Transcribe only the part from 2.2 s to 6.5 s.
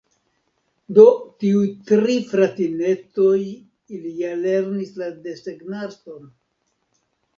fratinetojili ja lernis la desegnarton"